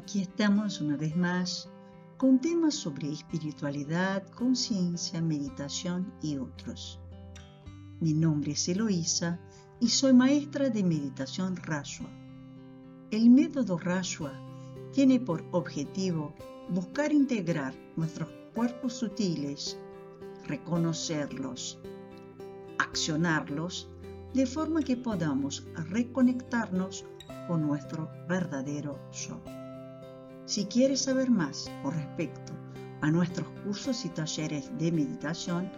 Aquí 0.00 0.22
estamos 0.22 0.80
una 0.80 0.96
vez 0.96 1.14
más 1.14 1.68
con 2.16 2.40
temas 2.40 2.74
sobre 2.74 3.12
espiritualidad, 3.12 4.26
conciencia, 4.30 5.20
meditación 5.20 6.10
y 6.22 6.38
otros. 6.38 6.98
Mi 8.00 8.14
nombre 8.14 8.52
es 8.52 8.66
Eloísa 8.66 9.38
y 9.78 9.88
soy 9.90 10.14
maestra 10.14 10.70
de 10.70 10.82
meditación 10.82 11.54
Rashwa. 11.54 12.08
El 13.10 13.28
método 13.28 13.76
Rashwa 13.76 14.32
tiene 14.90 15.20
por 15.20 15.44
objetivo 15.50 16.34
buscar 16.70 17.12
integrar 17.12 17.74
nuestros 17.96 18.30
cuerpos 18.54 18.94
sutiles, 18.94 19.78
reconocerlos, 20.46 21.78
accionarlos, 22.78 23.90
de 24.32 24.46
forma 24.46 24.82
que 24.82 24.96
podamos 24.96 25.66
reconectarnos 25.90 27.04
con 27.46 27.66
nuestro 27.66 28.08
verdadero 28.26 28.98
yo. 29.12 29.59
Si 30.50 30.64
quieres 30.64 31.02
saber 31.02 31.30
más 31.30 31.70
con 31.80 31.94
respecto 31.94 32.52
a 33.02 33.10
nuestros 33.12 33.46
cursos 33.62 34.04
y 34.04 34.08
talleres 34.08 34.76
de 34.78 34.90
meditación, 34.90 35.70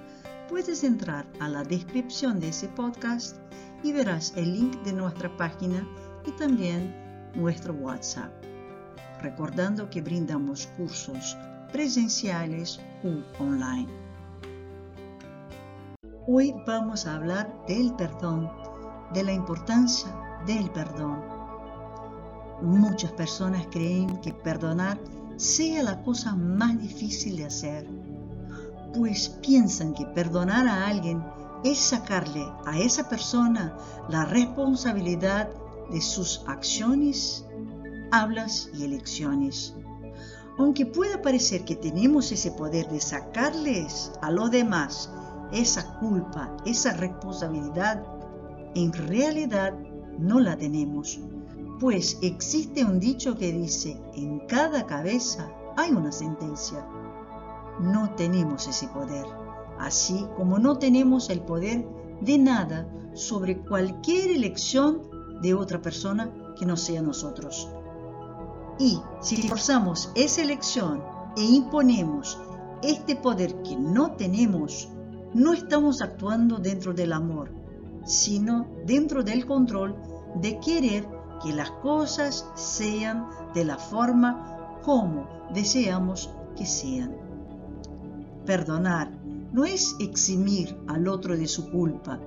puedes 0.48 0.82
entrar 0.82 1.26
a 1.40 1.48
la 1.50 1.62
descripción 1.62 2.40
de 2.40 2.48
ese 2.48 2.68
podcast 2.68 3.36
y 3.82 3.92
verás 3.92 4.32
el 4.34 4.54
link 4.54 4.82
de 4.82 4.95
nuestra 4.95 5.36
página 5.36 5.86
y 6.24 6.30
también 6.30 6.90
nuestro 7.34 7.74
WhatsApp. 7.74 8.32
Recordando 9.20 9.90
que 9.90 10.00
brindamos 10.00 10.66
cursos 10.78 11.36
presenciales 11.70 12.80
u 13.04 13.20
online. 13.42 13.92
Hoy 16.26 16.54
vamos 16.66 17.04
a 17.04 17.16
hablar 17.16 17.54
del 17.68 17.95
perdón, 17.96 18.50
de 19.12 19.23
la 19.23 19.34
importancia 19.34 20.10
del 20.46 20.70
perdón 20.70 21.31
Muchas 22.62 23.11
personas 23.11 23.66
creen 23.73 24.21
que 24.21 24.33
perdonar 24.33 24.97
sea 25.37 25.82
la 25.82 26.01
cosa 26.02 26.37
más 26.37 26.80
difícil 26.80 27.37
de 27.37 27.46
hacer, 27.46 27.88
pues 28.95 29.29
piensan 29.29 29.95
que 29.95 30.07
perdonar 30.07 30.69
a 30.69 30.87
alguien 30.87 31.24
es 31.65 31.79
sacarle 31.79 32.46
a 32.65 32.79
esa 32.79 33.09
persona 33.09 33.77
la 34.09 34.27
responsabilidad 34.27 35.49
de 35.91 36.01
sus 36.01 36.45
acciones, 36.46 37.45
hablas 38.13 38.71
y 38.79 38.85
elecciones. 38.85 39.74
Aunque 40.57 40.87
pueda 40.87 41.21
parecer 41.21 41.65
que 41.65 41.74
tenemos 41.74 42.30
ese 42.30 42.52
poder 42.52 42.88
de 42.91 43.01
sacarles 43.01 44.13
a 44.21 44.30
los 44.30 44.52
demás 44.52 45.10
esa 45.51 45.99
culpa, 45.99 46.57
esa 46.65 46.93
responsabilidad, 46.93 48.04
en 48.76 48.93
realidad 48.93 49.74
no 50.19 50.38
la 50.38 50.57
tenemos 50.57 51.21
pues 51.83 52.16
existe 52.23 52.85
un 52.85 53.01
dicho 53.01 53.37
que 53.37 53.52
dice, 53.52 54.01
en 54.15 54.47
cada 54.47 54.87
cabeza 54.87 55.51
hay 55.77 55.91
una 55.91 56.13
sentencia. 56.13 56.87
No 57.80 58.15
tenemos 58.15 58.69
ese 58.69 58.87
poder, 58.87 59.27
así 59.80 60.25
como 60.37 60.60
no 60.60 60.79
tenemos 60.79 61.29
el 61.29 61.41
poder 61.41 61.85
de 62.21 62.38
nada 62.38 62.87
sobre 63.15 63.59
cualquier 63.59 64.31
elección 64.31 65.03
de 65.43 65.55
otra 65.55 65.83
persona 65.83 66.33
que 66.56 66.66
no 66.66 66.77
sea 66.77 67.03
nosotros. 67.03 67.69
Y 68.78 69.00
si 69.21 69.49
forzamos 69.49 70.12
esa 70.15 70.43
elección 70.43 71.03
e 71.37 71.43
imponemos 71.43 72.38
este 72.84 73.16
poder 73.16 73.60
que 73.65 73.75
no 73.75 74.12
tenemos, 74.12 74.88
no 75.34 75.53
estamos 75.53 76.00
actuando 76.00 76.59
dentro 76.59 76.94
del 76.94 77.12
amor, 77.12 77.50
sino 78.05 78.69
dentro 78.87 79.25
del 79.25 79.47
control 79.47 79.97
de 80.41 80.60
querer 80.60 81.22
que 81.43 81.53
las 81.53 81.71
cosas 81.71 82.47
sean 82.54 83.28
de 83.54 83.65
la 83.65 83.76
forma 83.76 84.81
como 84.82 85.26
deseamos 85.53 86.31
que 86.56 86.66
sean. 86.66 87.16
Perdonar 88.47 89.10
no 89.53 89.64
es 89.64 89.94
eximir 90.00 90.78
al 90.88 91.08
otro 91.08 91.36
de 91.36 91.47
su 91.47 91.70
culpa. 91.70 92.19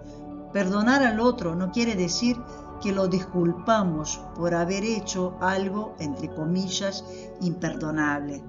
Perdonar 0.53 1.03
al 1.03 1.20
otro 1.20 1.56
no 1.56 1.72
quiere 1.72 1.96
decir 1.96 2.38
que 2.81 2.92
lo 2.92 3.08
disculpamos 3.08 4.22
por 4.36 4.53
haber 4.53 4.84
hecho 4.84 5.36
algo, 5.42 5.96
entre 6.00 6.30
comillas, 6.30 7.03
imperdonable. 7.42 8.44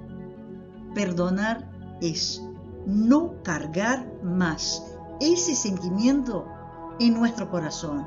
Perdonar 0.95 1.69
es 2.01 2.43
no 2.87 3.43
cargar 3.43 4.07
más 4.23 4.85
ese 5.21 5.55
sentimiento 5.55 6.47
en 7.01 7.15
nuestro 7.15 7.51
corazón. 7.51 8.07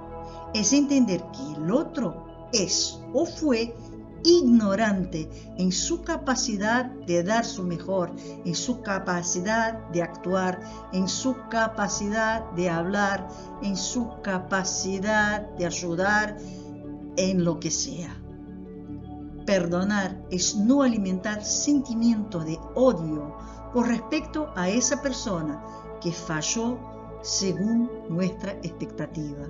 Es 0.53 0.73
entender 0.73 1.23
que 1.31 1.61
el 1.61 1.71
otro 1.71 2.28
es 2.53 2.99
o 3.13 3.25
fue 3.25 3.75
ignorante 4.23 5.29
en 5.57 5.71
su 5.71 6.01
capacidad 6.01 6.85
de 6.85 7.23
dar 7.23 7.45
su 7.45 7.63
mejor, 7.63 8.11
en 8.45 8.55
su 8.55 8.81
capacidad 8.81 9.87
de 9.89 10.03
actuar, 10.03 10.59
en 10.91 11.07
su 11.07 11.35
capacidad 11.49 12.51
de 12.51 12.69
hablar, 12.69 13.27
en 13.61 13.75
su 13.75 14.21
capacidad 14.21 15.49
de 15.57 15.65
ayudar 15.65 16.37
en 17.15 17.43
lo 17.43 17.59
que 17.59 17.71
sea. 17.71 18.15
Perdonar 19.45 20.21
es 20.29 20.55
no 20.55 20.83
alimentar 20.83 21.43
sentimiento 21.43 22.39
de 22.39 22.59
odio 22.75 23.35
con 23.73 23.87
respecto 23.87 24.51
a 24.55 24.69
esa 24.69 25.01
persona 25.01 25.63
que 26.01 26.11
falló 26.11 26.77
según 27.21 27.89
nuestra 28.09 28.51
expectativa. 28.63 29.47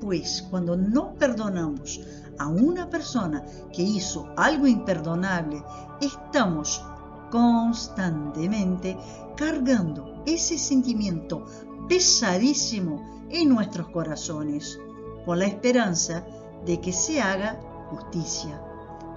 Pues 0.00 0.46
cuando 0.50 0.76
no 0.76 1.14
perdonamos 1.14 2.00
a 2.38 2.46
una 2.46 2.88
persona 2.88 3.44
que 3.72 3.82
hizo 3.82 4.28
algo 4.36 4.66
imperdonable, 4.66 5.62
estamos 6.00 6.82
constantemente 7.30 8.96
cargando 9.36 10.22
ese 10.24 10.58
sentimiento 10.58 11.44
pesadísimo 11.88 13.26
en 13.30 13.48
nuestros 13.48 13.88
corazones, 13.88 14.78
con 15.24 15.38
la 15.40 15.46
esperanza 15.46 16.24
de 16.64 16.80
que 16.80 16.92
se 16.92 17.20
haga 17.20 17.60
justicia. 17.90 18.62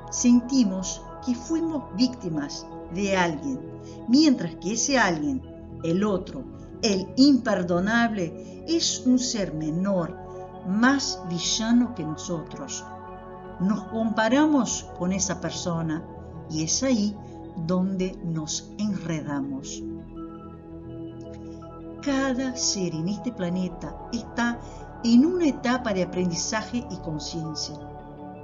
Sentimos 0.09 1.01
que 1.25 1.35
fuimos 1.35 1.95
víctimas 1.95 2.65
de 2.93 3.15
alguien, 3.15 3.59
mientras 4.07 4.55
que 4.55 4.73
ese 4.73 4.97
alguien, 4.97 5.41
el 5.83 6.03
otro, 6.03 6.43
el 6.81 7.07
imperdonable, 7.15 8.63
es 8.67 9.03
un 9.05 9.19
ser 9.19 9.53
menor 9.53 10.17
más 10.67 11.21
villano 11.29 11.95
que 11.95 12.03
nosotros. 12.03 12.83
Nos 13.59 13.83
comparamos 13.85 14.89
con 14.97 15.11
esa 15.11 15.39
persona 15.39 16.03
y 16.49 16.63
es 16.63 16.83
ahí 16.83 17.15
donde 17.55 18.17
nos 18.23 18.71
enredamos. 18.77 19.83
Cada 22.01 22.55
ser 22.55 22.95
en 22.95 23.09
este 23.09 23.31
planeta 23.31 23.95
está 24.11 24.59
en 25.03 25.25
una 25.25 25.47
etapa 25.47 25.93
de 25.93 26.03
aprendizaje 26.03 26.85
y 26.89 26.97
conciencia. 26.97 27.75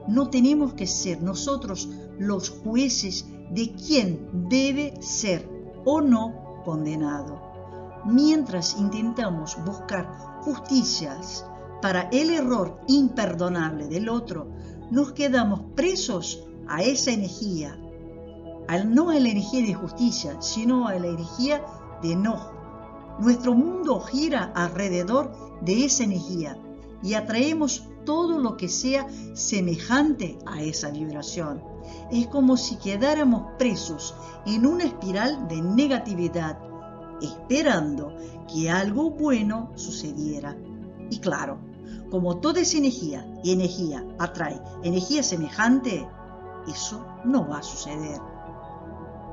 No 0.07 0.29
tenemos 0.29 0.73
que 0.73 0.88
ser 0.88 1.22
nosotros 1.22 1.89
los 2.19 2.50
jueces 2.50 3.25
de 3.51 3.73
quién 3.73 4.47
debe 4.50 5.01
ser 5.01 5.50
o 5.85 6.01
no 6.01 6.61
condenado. 6.63 7.41
Mientras 8.06 8.77
intentamos 8.77 9.57
buscar 9.66 10.07
justicias 10.41 11.45
para 11.81 12.09
el 12.11 12.31
error 12.31 12.79
imperdonable 12.88 13.88
del 13.88 14.09
otro, 14.09 14.47
nos 14.91 15.11
quedamos 15.11 15.61
presos 15.75 16.43
a 16.67 16.83
esa 16.83 17.11
energía, 17.11 17.77
no 18.85 19.09
a 19.09 19.19
la 19.19 19.29
energía 19.29 19.65
de 19.65 19.73
justicia, 19.73 20.41
sino 20.41 20.88
a 20.88 20.95
la 20.95 21.07
energía 21.07 21.63
de 22.01 22.13
enojo. 22.13 22.53
Nuestro 23.19 23.53
mundo 23.53 23.99
gira 24.01 24.51
alrededor 24.55 25.31
de 25.61 25.85
esa 25.85 26.03
energía 26.03 26.57
y 27.01 27.13
atraemos 27.13 27.88
todo 28.05 28.39
lo 28.39 28.57
que 28.57 28.69
sea 28.69 29.07
semejante 29.33 30.38
a 30.45 30.62
esa 30.62 30.91
vibración. 30.91 31.62
Es 32.12 32.27
como 32.27 32.57
si 32.57 32.77
quedáramos 32.77 33.51
presos 33.57 34.15
en 34.45 34.65
una 34.65 34.85
espiral 34.85 35.47
de 35.47 35.62
negatividad, 35.62 36.59
esperando 37.21 38.13
que 38.51 38.69
algo 38.69 39.12
bueno 39.12 39.71
sucediera. 39.75 40.56
Y 41.09 41.19
claro, 41.19 41.59
como 42.09 42.38
toda 42.38 42.62
esa 42.62 42.77
energía 42.77 43.25
y 43.44 43.51
energía 43.51 44.06
atrae 44.19 44.62
energía 44.83 45.24
semejante, 45.24 46.07
eso 46.68 47.06
no 47.25 47.48
va 47.48 47.59
a 47.59 47.63
suceder. 47.63 48.19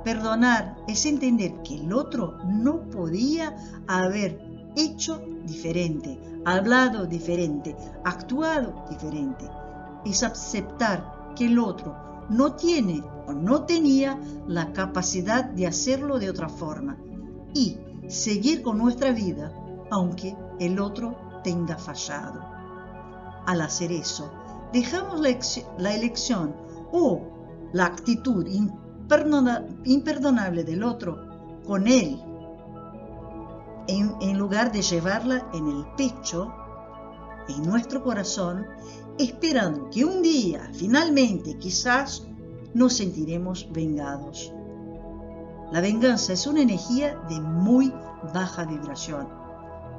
Perdonar 0.05 0.77
es 0.87 1.07
entender 1.07 1.63
que 1.63 1.77
el 1.77 1.93
otro 1.93 2.37
no 2.45 2.83
podía 2.91 3.57
haber 3.87 4.39
hecho 4.77 5.23
diferente, 5.45 6.19
hablado 6.45 7.07
diferente, 7.07 7.77
actuado 8.05 8.85
diferente. 8.91 9.49
Es 10.05 10.23
aceptar 10.23 11.33
que 11.35 11.47
el 11.47 11.59
otro 11.59 12.27
no 12.29 12.55
tiene 12.55 13.03
o 13.27 13.33
no 13.33 13.65
tenía 13.65 14.21
la 14.47 14.73
capacidad 14.73 15.45
de 15.45 15.67
hacerlo 15.67 16.19
de 16.19 16.31
otra 16.31 16.49
forma 16.49 16.99
y 17.55 17.79
seguir 18.09 18.63
con 18.63 18.79
nuestra 18.79 19.13
vida 19.13 19.53
aunque 19.91 20.37
el 20.59 20.81
otro 20.81 21.17
tenga 21.43 21.77
fallado. 21.77 22.54
Al 23.47 23.61
hacer 23.61 23.93
eso, 23.93 24.31
dejamos 24.73 25.21
la, 25.21 25.95
elección 25.95 26.55
o 26.93 27.21
la 27.73 27.87
actitud 27.87 28.47
imperdonable 29.85 30.65
del 30.65 30.83
otro 30.83 31.63
con 31.67 31.87
él, 31.87 32.21
en, 33.87 34.39
lugar 34.39 34.73
de 34.73 34.83
llevarla 34.83 35.47
en 35.53 35.69
el 35.69 35.85
pecho, 35.97 36.53
en 37.49 37.63
nuestro 37.63 38.03
corazón, 38.03 38.67
esperando 39.19 39.91
que 39.91 40.05
un 40.05 40.23
día, 40.23 40.71
finalmente, 40.73 41.59
quizás, 41.59 42.27
nos 42.73 42.95
sentiremos 42.95 43.69
vengados. 43.73 44.53
La 45.71 45.81
venganza 45.81 46.33
es 46.33 46.47
una 46.47 46.63
energía 46.63 47.17
de 47.29 47.41
muy 47.41 47.93
baja 48.33 48.65
vibración, 48.65 49.29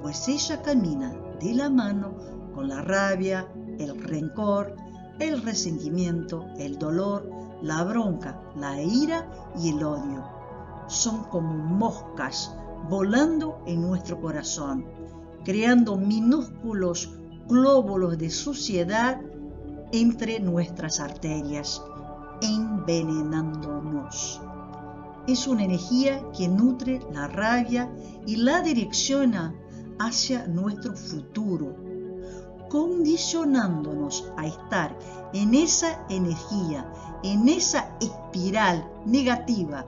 pues 0.02 0.28
ella 0.28 0.62
camina 0.62 1.14
de 1.40 1.54
la 1.54 1.70
mano 1.70 2.14
con 2.56 2.70
la 2.70 2.82
rabia, 2.82 3.48
el 3.78 4.02
rencor, 4.02 4.76
el 5.20 5.42
resentimiento, 5.42 6.46
el 6.58 6.80
dolor, 6.80 7.30
la 7.62 7.84
bronca, 7.84 8.42
la 8.56 8.82
ira 8.82 9.30
y 9.62 9.70
el 9.70 9.84
odio. 9.84 10.24
Son 10.88 11.26
como 11.26 11.54
moscas 11.54 12.56
volando 12.90 13.62
en 13.66 13.82
nuestro 13.82 14.22
corazón, 14.22 14.86
creando 15.44 15.98
minúsculos 15.98 17.18
glóbulos 17.48 18.18
de 18.18 18.30
suciedad 18.30 19.20
entre 19.92 20.40
nuestras 20.40 21.00
arterias, 21.00 21.84
envenenándonos. 22.42 24.42
Es 25.28 25.48
una 25.48 25.64
energía 25.64 26.22
que 26.38 26.48
nutre 26.48 27.02
la 27.12 27.28
rabia 27.28 27.92
y 28.26 28.38
la 28.38 28.62
direcciona 28.62 29.54
hacia 30.00 30.48
nuestro 30.48 30.96
futuro, 30.96 31.76
condicionándonos 32.70 34.32
a 34.38 34.48
estar 34.48 34.98
en 35.34 35.54
esa 35.54 36.06
energía, 36.10 36.92
en 37.24 37.48
esa 37.50 37.98
espiral 38.00 38.90
negativa, 39.06 39.86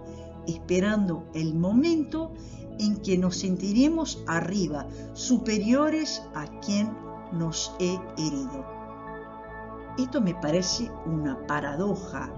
esperando 0.48 1.26
el 1.34 1.56
momento 1.56 2.32
en 2.80 2.98
que 2.98 3.18
nos 3.18 3.38
sentiremos 3.38 4.24
arriba, 4.28 4.88
superiores 5.14 6.24
a 6.36 6.46
quien 6.62 6.96
nos 7.32 7.74
he 7.80 8.00
herido. 8.18 8.66
Esto 9.98 10.22
me 10.22 10.36
parece 10.36 10.92
una 11.06 11.46
paradoja, 11.48 12.32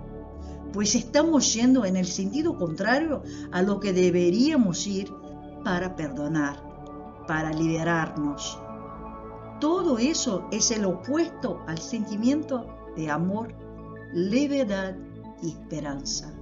pues 0.72 0.96
estamos 0.96 1.54
yendo 1.54 1.84
en 1.84 1.98
el 1.98 2.06
sentido 2.06 2.58
contrario 2.58 3.24
a 3.52 3.62
lo 3.62 3.80
que 3.80 3.92
deberíamos 3.92 4.88
ir 4.88 5.12
para 5.64 5.96
perdonar, 5.96 6.64
para 7.28 7.52
liberarnos. 7.52 8.60
Todo 9.60 9.98
eso 9.98 10.48
es 10.52 10.72
el 10.72 10.86
opuesto 10.86 11.62
al 11.68 11.80
sentimiento 11.80 12.66
de 12.96 13.12
amor, 13.12 13.54
levedad 14.14 14.96
y 15.42 15.50
esperanza. 15.50 16.34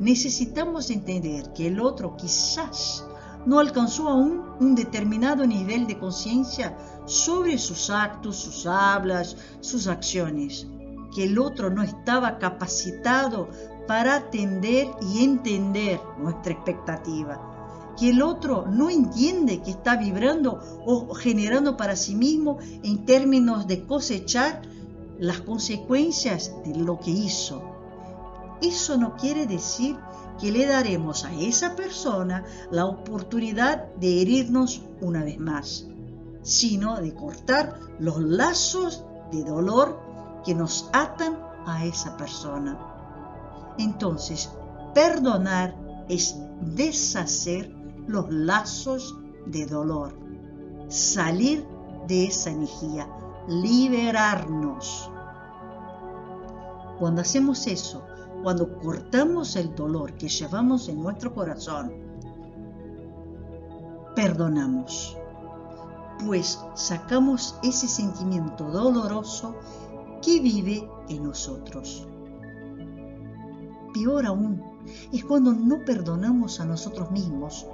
Necesitamos 0.00 0.90
entender 0.90 1.52
que 1.52 1.68
el 1.68 1.80
otro 1.80 2.16
quizás 2.16 3.06
no 3.46 3.60
alcanzó 3.60 4.08
aún 4.08 4.42
un 4.60 4.74
determinado 4.74 5.46
nivel 5.46 5.86
de 5.86 5.98
conciencia 5.98 6.76
sobre 7.06 7.58
sus 7.58 7.90
actos, 7.90 8.36
sus 8.36 8.66
hablas, 8.66 9.36
sus 9.60 9.86
acciones, 9.86 10.66
que 11.14 11.24
el 11.24 11.38
otro 11.38 11.70
no 11.70 11.82
estaba 11.82 12.38
capacitado 12.38 13.48
para 13.86 14.16
atender 14.16 14.88
y 15.00 15.24
entender 15.24 16.00
nuestra 16.18 16.52
expectativa, 16.52 17.51
que 17.98 18.10
el 18.10 18.22
otro 18.22 18.66
no 18.66 18.90
entiende 18.90 19.62
que 19.62 19.70
está 19.70 19.96
vibrando 19.96 20.60
o 20.86 21.14
generando 21.14 21.76
para 21.76 21.96
sí 21.96 22.14
mismo 22.14 22.58
en 22.82 23.04
términos 23.04 23.66
de 23.66 23.84
cosechar 23.84 24.62
las 25.18 25.40
consecuencias 25.40 26.52
de 26.64 26.76
lo 26.76 26.98
que 26.98 27.10
hizo. 27.10 27.62
Eso 28.60 28.96
no 28.96 29.16
quiere 29.16 29.46
decir 29.46 29.96
que 30.40 30.50
le 30.50 30.66
daremos 30.66 31.24
a 31.24 31.34
esa 31.34 31.76
persona 31.76 32.44
la 32.70 32.86
oportunidad 32.86 33.92
de 33.94 34.22
herirnos 34.22 34.82
una 35.00 35.24
vez 35.24 35.38
más, 35.38 35.86
sino 36.42 37.00
de 37.00 37.14
cortar 37.14 37.78
los 37.98 38.18
lazos 38.20 39.04
de 39.30 39.44
dolor 39.44 40.00
que 40.44 40.54
nos 40.54 40.88
atan 40.92 41.38
a 41.66 41.84
esa 41.84 42.16
persona. 42.16 42.78
Entonces, 43.78 44.50
perdonar 44.94 45.76
es 46.08 46.36
deshacer 46.60 47.81
los 48.06 48.30
lazos 48.30 49.16
de 49.46 49.66
dolor, 49.66 50.14
salir 50.88 51.66
de 52.06 52.24
esa 52.24 52.50
energía, 52.50 53.08
liberarnos. 53.48 55.10
Cuando 56.98 57.22
hacemos 57.22 57.66
eso, 57.66 58.02
cuando 58.42 58.78
cortamos 58.80 59.56
el 59.56 59.74
dolor 59.74 60.14
que 60.14 60.28
llevamos 60.28 60.88
en 60.88 61.02
nuestro 61.02 61.34
corazón, 61.34 61.92
perdonamos, 64.14 65.16
pues 66.24 66.58
sacamos 66.74 67.56
ese 67.62 67.88
sentimiento 67.88 68.64
doloroso 68.64 69.54
que 70.20 70.40
vive 70.40 70.88
en 71.08 71.24
nosotros. 71.24 72.06
Peor 73.94 74.26
aún 74.26 74.62
es 75.12 75.24
cuando 75.24 75.52
no 75.52 75.84
perdonamos 75.84 76.60
a 76.60 76.64
nosotros 76.64 77.10
mismos 77.10 77.66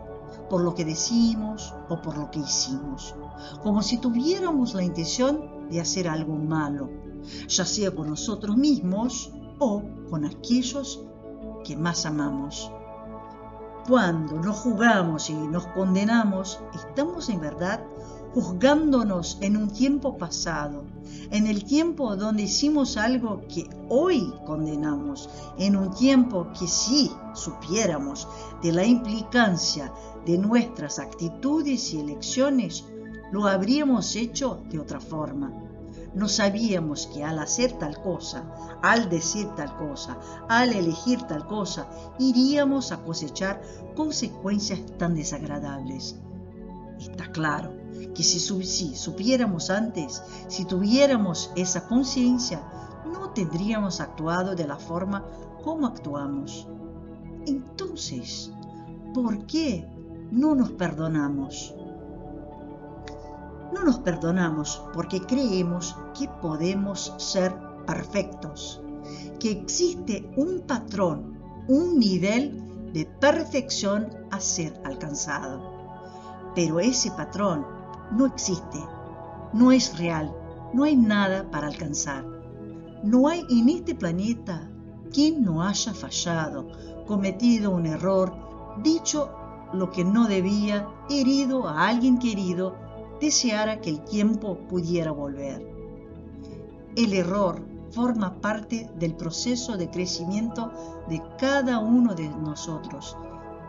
por 0.49 0.63
lo 0.63 0.75
que 0.75 0.85
decimos 0.85 1.75
o 1.89 2.01
por 2.01 2.17
lo 2.17 2.31
que 2.31 2.41
hicimos, 2.41 3.15
como 3.63 3.83
si 3.83 3.99
tuviéramos 3.99 4.75
la 4.75 4.83
intención 4.83 5.69
de 5.71 5.81
hacer 5.81 6.09
algo 6.09 6.35
malo, 6.35 6.91
ya 7.49 7.65
sea 7.65 7.91
con 7.95 8.09
nosotros 8.09 8.57
mismos 8.57 9.33
o 9.59 9.83
con 10.11 10.25
aquellos 10.25 11.05
que 11.65 11.77
más 11.77 12.07
amamos. 12.07 12.71
Cuando 13.87 14.41
nos 14.41 14.57
juzgamos 14.59 15.31
y 15.31 15.35
nos 15.35 15.67
condenamos, 15.69 16.61
estamos 16.75 17.29
en 17.29 17.41
verdad 17.41 17.81
juzgándonos 18.35 19.39
en 19.41 19.57
un 19.57 19.71
tiempo 19.71 20.17
pasado, 20.17 20.85
en 21.31 21.47
el 21.47 21.65
tiempo 21.65 22.17
donde 22.17 22.43
hicimos 22.45 22.97
algo 22.97 23.43
que 23.49 23.69
hoy 23.89 24.33
condenamos, 24.47 25.29
en 25.59 25.77
un 25.77 25.91
tiempo 25.95 26.49
que 26.59 26.67
si 26.67 27.11
supiéramos 27.35 28.29
de 28.63 28.73
la 28.73 28.85
implicancia 28.85 29.93
de 30.27 30.39
nuestras 30.39 30.99
actitudes 30.99 31.93
y 31.93 32.01
elecciones, 32.01 32.85
lo 33.33 33.47
habríamos 33.47 34.17
hecho 34.17 34.63
de 34.71 34.79
otra 34.79 35.01
forma 35.01 35.53
no 36.15 36.29
sabíamos 36.29 37.07
que 37.07 37.23
al 37.23 37.39
hacer 37.39 37.73
tal 37.79 38.01
cosa, 38.03 38.43
al 38.83 39.09
decir 39.09 39.47
tal 39.57 39.77
cosa, 39.77 40.19
al 40.49 40.73
elegir 40.73 41.23
tal 41.23 41.47
cosa, 41.47 41.89
iríamos 42.19 42.93
a 42.93 43.03
cosechar 43.05 43.63
consecuencias 43.95 44.81
tan 44.99 45.15
desagradables. 45.15 46.17
Está 46.99 47.31
claro 47.31 47.78
que 48.15 48.23
si, 48.23 48.41
supiéramos 48.97 49.71
antes, 49.71 50.23
si 50.49 50.65
tuviéramos 50.65 51.53
esa 51.57 51.87
conciencia, 51.87 52.61
no 53.13 53.31
tendríamos 53.31 54.01
actuado 54.01 54.55
de 54.55 54.67
la 54.67 54.77
forma 54.77 55.25
como 55.63 55.87
actuamos. 55.87 56.69
Entonces, 57.47 58.53
¿por 59.15 59.47
qué 59.47 59.89
no 60.31 60.55
nos 60.55 60.73
perdonamos? 60.73 61.75
No 63.73 63.85
nos 63.85 63.99
perdonamos 64.01 64.83
porque 64.95 65.21
creemos 65.21 65.97
que 66.19 66.29
podemos 66.29 67.15
ser 67.19 67.55
perfectos, 67.87 68.83
que 69.39 69.51
existe 69.51 70.31
un 70.37 70.61
patrón, 70.67 71.39
un 71.69 71.99
nivel 71.99 72.93
de 72.93 73.05
perfección 73.05 74.09
a 74.31 74.41
ser 74.41 74.81
alcanzado. 74.85 75.79
Pero 76.55 76.81
ese 76.81 77.11
patrón 77.11 77.78
no 78.13 78.27
existe, 78.27 78.79
no 79.53 79.73
es 79.73 79.99
real, 79.99 80.35
no 80.73 80.85
hay 80.85 80.97
nada 80.97 81.51
para 81.51 81.69
alcanzar. 81.69 82.25
No 83.03 83.29
hay 83.29 83.45
en 83.49 83.69
este 83.69 83.95
planeta 83.95 84.69
quien 85.13 85.45
no 85.45 85.63
haya 85.63 85.95
fallado, 85.95 86.69
cometido 87.07 87.71
un 87.71 87.87
error, 87.87 88.35
dicho 88.83 89.31
lo 89.73 89.91
que 89.91 90.05
no 90.05 90.27
debía, 90.27 90.89
herido 91.09 91.69
a 91.69 91.89
alguien 91.89 92.19
querido 92.19 92.75
deseara 93.21 93.81
que 93.81 93.91
el 93.91 94.05
tiempo 94.05 94.59
pudiera 94.69 95.11
volver. 95.11 95.67
El 96.97 97.13
error 97.13 97.63
forma 97.91 98.41
parte 98.41 98.91
del 98.99 99.15
proceso 99.15 99.77
de 99.77 99.91
crecimiento 99.91 100.71
de 101.09 101.23
cada 101.39 101.79
uno 101.79 102.15
de 102.15 102.29
nosotros. 102.29 103.17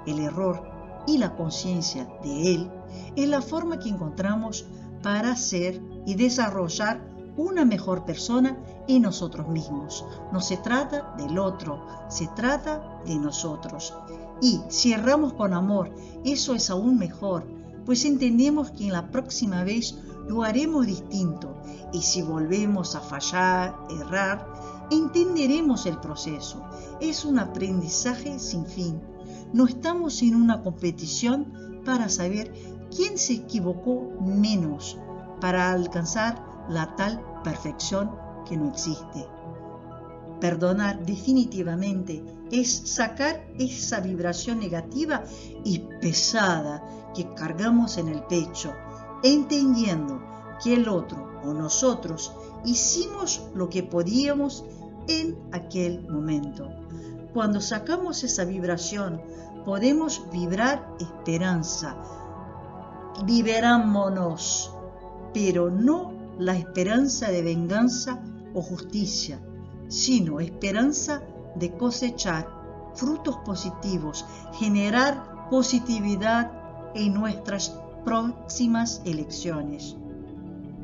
El 0.05 0.19
error 0.19 0.78
y 1.07 1.17
la 1.17 1.35
conciencia 1.35 2.07
de 2.23 2.55
él 2.55 2.71
es 3.15 3.27
la 3.27 3.41
forma 3.41 3.79
que 3.79 3.89
encontramos 3.89 4.65
para 5.01 5.35
ser 5.35 5.81
y 6.05 6.15
desarrollar 6.15 7.01
una 7.37 7.63
mejor 7.63 8.05
persona 8.05 8.57
en 8.87 9.03
nosotros 9.03 9.47
mismos. 9.47 10.05
No 10.31 10.41
se 10.41 10.57
trata 10.57 11.15
del 11.17 11.39
otro, 11.39 11.85
se 12.09 12.27
trata 12.35 13.01
de 13.05 13.15
nosotros. 13.15 13.93
Y 14.41 14.59
si 14.69 14.93
erramos 14.93 15.33
con 15.33 15.53
amor, 15.53 15.91
eso 16.25 16.53
es 16.53 16.69
aún 16.69 16.97
mejor, 16.97 17.45
pues 17.85 18.05
entendemos 18.05 18.71
que 18.71 18.85
en 18.85 18.93
la 18.93 19.09
próxima 19.09 19.63
vez 19.63 19.97
lo 20.27 20.43
haremos 20.43 20.85
distinto 20.85 21.55
y 21.91 22.01
si 22.01 22.21
volvemos 22.21 22.95
a 22.95 22.99
fallar, 22.99 23.75
errar, 23.89 24.47
entenderemos 24.91 25.85
el 25.85 25.97
proceso. 25.97 26.61
Es 26.99 27.25
un 27.25 27.39
aprendizaje 27.39 28.37
sin 28.39 28.65
fin. 28.65 29.01
No 29.51 29.65
estamos 29.65 30.21
en 30.21 30.35
una 30.35 30.61
competición 30.61 31.81
para 31.83 32.07
saber 32.09 32.53
quién 32.95 33.17
se 33.17 33.33
equivocó 33.33 34.11
menos 34.21 34.97
para 35.41 35.71
alcanzar 35.71 36.43
la 36.69 36.95
tal 36.95 37.23
perfección 37.43 38.11
que 38.47 38.57
no 38.57 38.69
existe. 38.69 39.25
Perdonar 40.39 41.05
definitivamente 41.05 42.23
es 42.51 42.71
sacar 42.85 43.45
esa 43.57 43.99
vibración 43.99 44.59
negativa 44.59 45.23
y 45.63 45.79
pesada 45.99 46.83
que 47.15 47.33
cargamos 47.33 47.97
en 47.97 48.09
el 48.09 48.21
pecho, 48.23 48.71
entendiendo 49.23 50.21
que 50.63 50.75
el 50.75 50.87
otro 50.87 51.41
o 51.43 51.53
nosotros 51.53 52.31
hicimos 52.65 53.41
lo 53.55 53.69
que 53.69 53.83
podíamos 53.83 54.63
en 55.07 55.37
aquel 55.51 56.07
momento. 56.07 56.69
Cuando 57.33 57.61
sacamos 57.61 58.23
esa 58.23 58.43
vibración, 58.43 59.21
podemos 59.65 60.23
vibrar 60.31 60.95
esperanza. 60.99 61.95
Liberámonos, 63.25 64.71
pero 65.33 65.69
no 65.69 66.11
la 66.39 66.57
esperanza 66.57 67.29
de 67.29 67.41
venganza 67.43 68.19
o 68.53 68.61
justicia, 68.61 69.39
sino 69.89 70.39
esperanza 70.39 71.21
de 71.55 71.71
cosechar 71.73 72.47
frutos 72.95 73.37
positivos, 73.45 74.25
generar 74.53 75.49
positividad 75.49 76.51
en 76.95 77.13
nuestras 77.13 77.75
próximas 78.03 79.01
elecciones. 79.05 79.95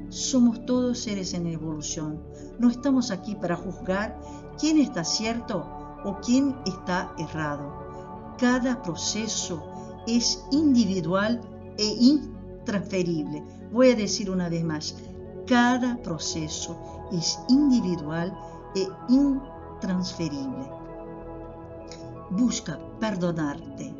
Somos 0.09 0.65
todos 0.65 0.99
seres 0.99 1.33
en 1.33 1.47
evolución. 1.47 2.21
No 2.59 2.69
estamos 2.69 3.09
aquí 3.09 3.35
para 3.35 3.55
juzgar 3.55 4.19
quién 4.59 4.77
está 4.77 5.03
cierto 5.03 5.75
o 6.05 6.21
quién 6.21 6.55
está 6.65 7.13
errado. 7.17 7.74
Cada 8.38 8.81
proceso 8.81 9.63
es 10.07 10.45
individual 10.51 11.41
e 11.77 11.85
intransferible. 11.85 13.43
Voy 13.71 13.89
a 13.89 13.95
decir 13.95 14.29
una 14.29 14.47
vez 14.47 14.63
más, 14.63 14.95
cada 15.47 15.97
proceso 15.97 16.77
es 17.12 17.39
individual 17.50 18.38
e 18.75 18.88
intransferible. 19.09 20.69
Busca 22.29 22.79
perdonarte, 23.00 23.95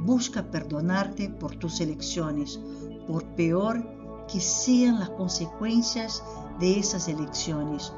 busca 0.00 0.42
perdonarte 0.42 1.28
por 1.28 1.56
tus 1.56 1.80
elecciones, 1.80 2.60
por 3.06 3.24
peor 3.34 3.82
que 4.26 4.40
sean 4.40 5.00
las 5.00 5.10
consecuencias 5.10 6.22
de 6.58 6.78
esas 6.78 7.08
elecciones. 7.08 7.92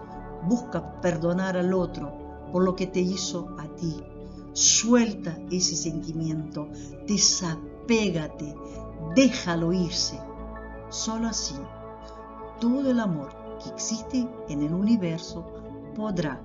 Busca 0.49 1.01
perdonar 1.01 1.57
al 1.57 1.73
otro 1.73 2.24
por 2.55 2.63
lo 2.63 2.77
que 2.77 2.87
te 2.87 3.01
hizo 3.01 3.49
a 3.59 3.67
ti. 3.75 4.01
Suelta 4.53 5.37
ese 5.51 5.75
sentimiento, 5.75 6.69
desapégate, 7.05 8.55
déjalo 9.17 9.73
irse. 9.73 10.21
Solo 10.89 11.27
así, 11.27 11.57
todo 12.61 12.93
el 12.93 13.01
amor 13.01 13.35
que 13.61 13.71
existe 13.71 14.29
en 14.49 14.63
el 14.63 14.73
universo 14.73 15.45
podrá 15.97 16.41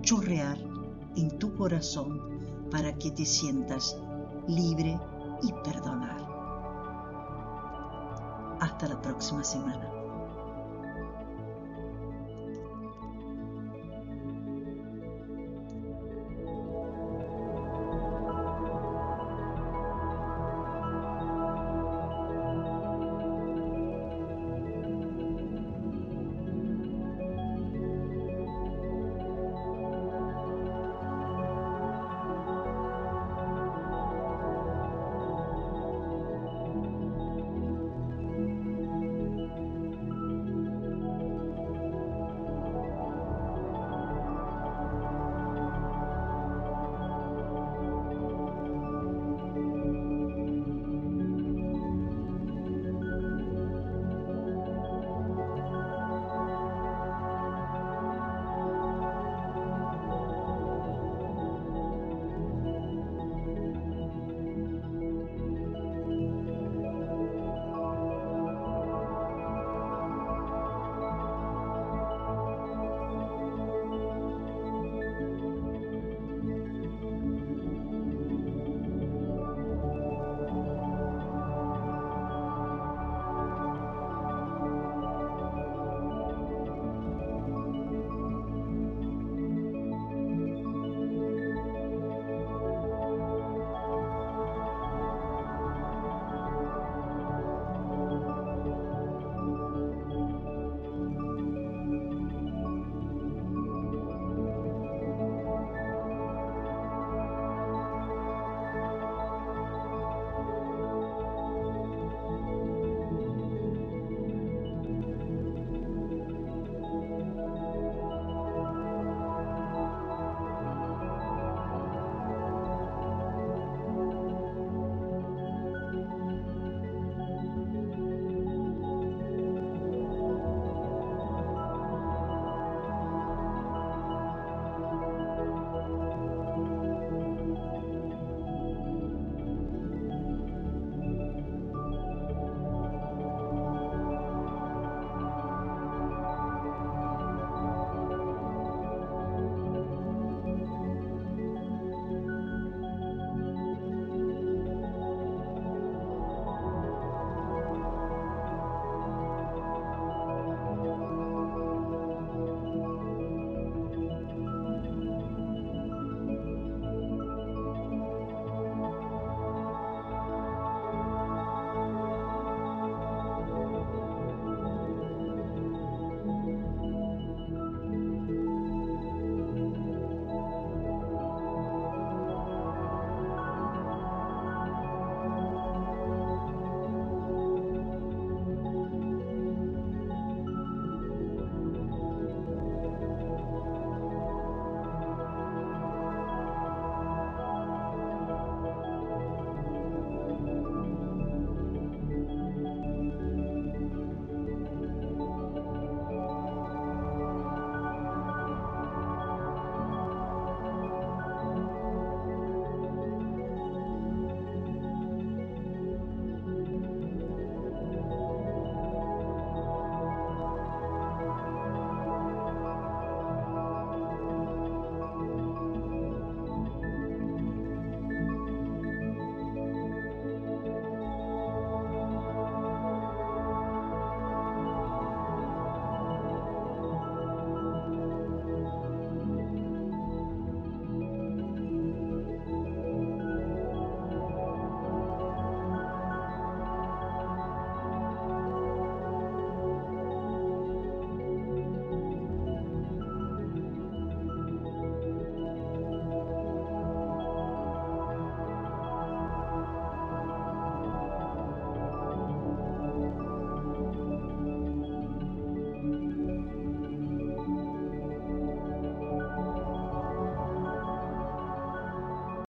chorrear 0.00 0.58
en 1.14 1.38
tu 1.38 1.54
corazón 1.54 2.66
para 2.72 2.92
que 2.98 3.12
te 3.12 3.24
sientas 3.24 3.96
libre 4.48 4.98
y 5.40 5.52
perdonar. 5.62 6.18
Hasta 8.58 8.88
la 8.88 9.00
próxima 9.00 9.44
semana. 9.44 10.03